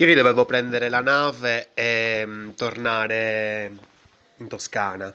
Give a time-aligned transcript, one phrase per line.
[0.00, 3.72] Ieri dovevo prendere la nave e mm, tornare
[4.36, 5.12] in Toscana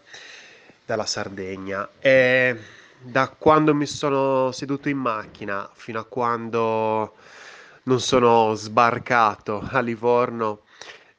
[0.83, 1.87] dalla Sardegna.
[2.01, 2.59] E
[2.99, 7.15] da quando mi sono seduto in macchina fino a quando
[7.83, 10.63] non sono sbarcato a Livorno,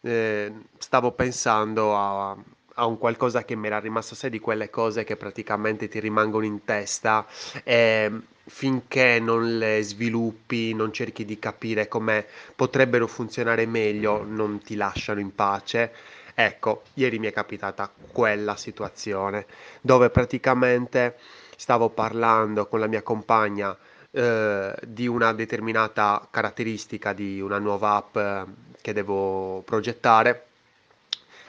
[0.02, 2.36] eh, stavo pensando a,
[2.74, 6.44] a un qualcosa che mi era rimasto, sai, di quelle cose che praticamente ti rimangono
[6.44, 7.26] in testa
[7.62, 8.10] e
[8.46, 15.20] finché non le sviluppi, non cerchi di capire come potrebbero funzionare meglio, non ti lasciano
[15.20, 15.92] in pace.
[16.34, 19.46] Ecco, ieri mi è capitata quella situazione
[19.80, 21.16] dove praticamente
[21.56, 23.76] stavo parlando con la mia compagna
[24.10, 28.44] eh, di una determinata caratteristica di una nuova app eh,
[28.80, 30.46] che devo progettare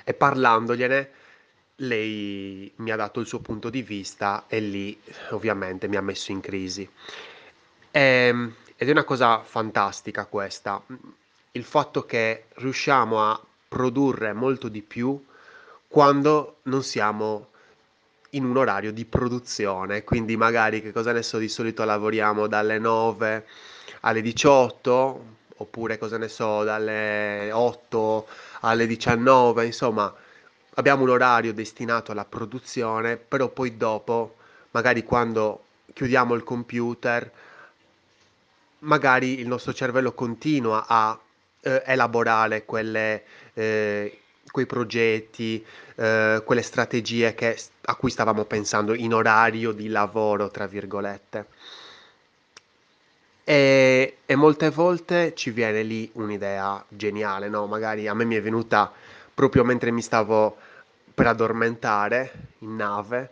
[0.03, 1.09] e parlandogliene
[1.77, 4.99] lei mi ha dato il suo punto di vista e lì
[5.31, 6.87] ovviamente mi ha messo in crisi.
[7.91, 10.81] Ehm, ed è una cosa fantastica questa,
[11.51, 15.23] il fatto che riusciamo a produrre molto di più
[15.87, 17.49] quando non siamo
[18.31, 22.79] in un orario di produzione, quindi magari che cosa ne so, di solito lavoriamo dalle
[22.79, 23.45] 9
[24.01, 25.25] alle 18
[25.57, 28.27] oppure cosa ne so, dalle 8
[28.61, 30.13] alle 19, insomma,
[30.75, 34.35] abbiamo un orario destinato alla produzione, però poi dopo,
[34.71, 37.31] magari quando chiudiamo il computer,
[38.79, 41.17] magari il nostro cervello continua a
[41.61, 43.23] eh, elaborare quelle,
[43.53, 44.19] eh,
[44.51, 50.67] quei progetti, eh, quelle strategie che, a cui stavamo pensando in orario di lavoro, tra
[50.67, 51.47] virgolette.
[53.47, 57.67] E, e molte volte ci viene lì un'idea geniale, no?
[57.67, 58.91] Magari a me mi è venuta
[59.35, 60.57] proprio mentre mi stavo
[61.13, 63.31] per addormentare in nave,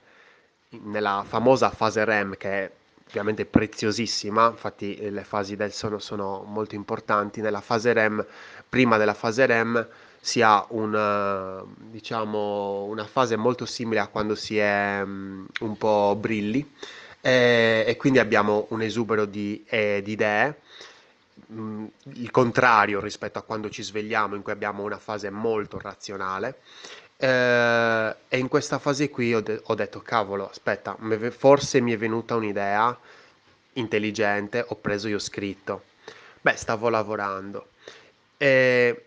[0.84, 2.72] nella famosa fase REM che è
[3.08, 7.42] ovviamente preziosissima, infatti eh, le fasi del sonno sono molto importanti.
[7.42, 8.26] Nella fase REM,
[8.68, 9.88] prima della fase REM,
[10.20, 16.16] si ha una, diciamo, una fase molto simile a quando si è um, un po'
[16.20, 16.68] brilli
[17.22, 20.60] e, e, quindi abbiamo un esubero di, eh, di idee
[21.52, 26.60] mm, il contrario rispetto a quando ci svegliamo in cui abbiamo una fase molto razionale
[27.18, 30.98] eh, e in questa fase qui ho, de- ho detto, cavolo, aspetta,
[31.32, 32.98] forse mi è venuta un'idea
[33.74, 35.86] intelligente, ho preso io scritto.
[36.42, 37.70] Beh, stavo lavorando.
[38.38, 39.06] E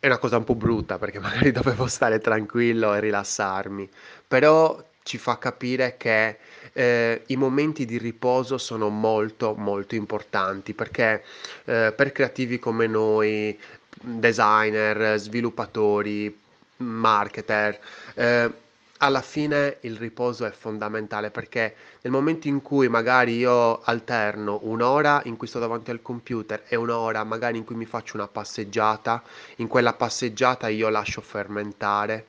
[0.00, 3.88] è una cosa un po' brutta perché magari dovevo stare tranquillo e rilassarmi,
[4.26, 6.36] però ci fa capire che
[6.74, 11.24] eh, i momenti di riposo sono molto molto importanti perché
[11.64, 13.58] eh, per creativi come noi,
[14.00, 16.38] designer, sviluppatori,
[16.76, 17.80] marketer.
[18.12, 18.52] Eh,
[18.98, 25.22] alla fine il riposo è fondamentale perché nel momento in cui magari io alterno un'ora
[25.24, 29.22] in cui sto davanti al computer e un'ora magari in cui mi faccio una passeggiata,
[29.56, 32.26] in quella passeggiata io lascio fermentare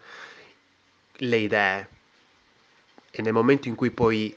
[1.21, 1.97] le idee
[3.11, 4.35] e nel momento in cui poi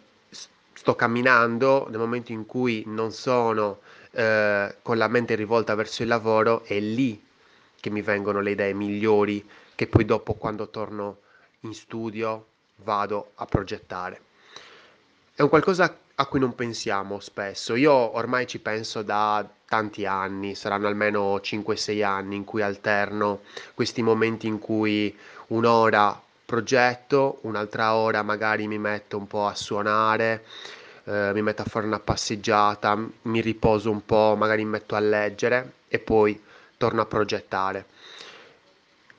[0.73, 3.81] sto camminando, nel momento in cui non sono
[4.13, 7.23] eh, con la mente rivolta verso il lavoro, è lì
[7.79, 11.19] che mi vengono le idee migliori che poi dopo quando torno
[11.61, 12.47] in studio
[12.77, 14.21] vado a progettare.
[15.35, 17.75] È un qualcosa a cui non pensiamo spesso.
[17.75, 23.41] Io ormai ci penso da tanti anni, saranno almeno 5-6 anni in cui alterno
[23.75, 25.17] questi momenti in cui
[25.49, 26.21] un'ora
[26.53, 30.45] progetto, un'altra ora magari mi metto un po' a suonare,
[31.05, 35.01] eh, mi metto a fare una passeggiata, mi riposo un po', magari mi metto a
[35.01, 36.39] leggere e poi
[36.77, 37.87] torno a progettare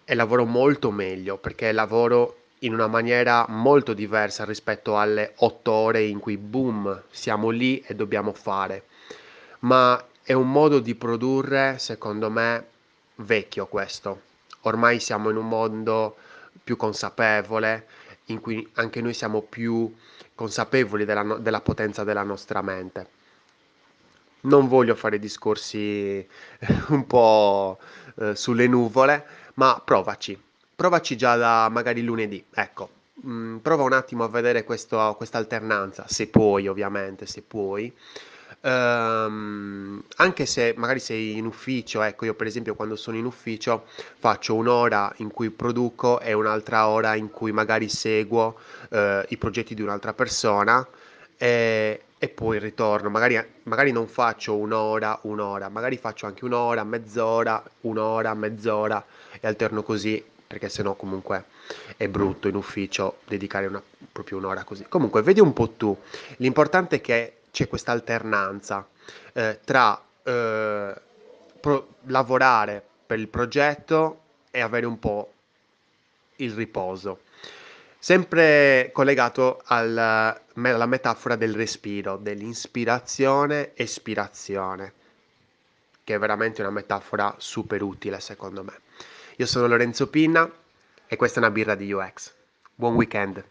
[0.05, 6.03] e lavoro molto meglio perché lavoro in una maniera molto diversa rispetto alle otto ore
[6.03, 8.83] in cui boom, siamo lì e dobbiamo fare.
[9.61, 12.63] Ma è un modo di produrre, secondo me,
[13.15, 14.21] vecchio questo.
[14.61, 16.17] Ormai siamo in un mondo
[16.63, 17.87] più consapevole,
[18.25, 19.93] in cui anche noi siamo più
[20.35, 23.21] consapevoli della, della potenza della nostra mente.
[24.41, 26.25] Non voglio fare discorsi
[26.89, 27.79] un po'
[28.19, 30.39] eh, sulle nuvole, ma provaci,
[30.75, 32.89] provaci già da magari lunedì, ecco,
[33.25, 37.93] mm, prova un attimo a vedere questa alternanza, se puoi ovviamente, se puoi.
[38.65, 43.83] Um, anche se magari sei in ufficio, ecco io per esempio quando sono in ufficio
[44.17, 48.57] faccio un'ora in cui produco e un'altra ora in cui magari seguo
[48.91, 50.87] uh, i progetti di un'altra persona
[51.35, 57.61] e, e poi ritorno, magari, magari non faccio un'ora, un'ora, magari faccio anche un'ora, mezz'ora,
[57.81, 59.03] un'ora, mezz'ora
[59.41, 61.45] e alterno così perché sennò comunque
[61.97, 64.85] è brutto in ufficio dedicare una, proprio un'ora così.
[64.87, 65.97] Comunque vedi un po' tu,
[66.37, 68.87] l'importante è che c'è questa alternanza
[69.33, 71.01] eh, tra eh,
[71.59, 75.31] pro- lavorare per il progetto e avere un po'
[76.37, 77.19] il riposo.
[77.99, 84.93] Sempre collegato alla metafora del respiro, dell'ispirazione-espirazione,
[86.03, 88.79] che è veramente una metafora super utile secondo me.
[89.37, 90.51] Io sono Lorenzo Pinna
[91.05, 92.33] e questa è una birra di UX.
[92.73, 93.45] Buon weekend!